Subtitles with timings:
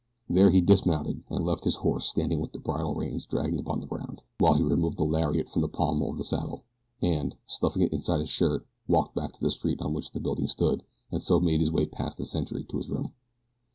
[0.27, 3.85] There he dismounted and left his horse standing with the bridle reins dragging upon the
[3.85, 6.63] ground, while he removed the lariat from the pommel of the saddle,
[7.03, 10.47] and, stuffing it inside his shirt, walked back to the street on which the building
[10.47, 13.13] stood, and so made his way past the sentry and to his room.